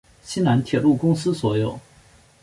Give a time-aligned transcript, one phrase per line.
[0.23, 1.79] 西南铁路公司所有。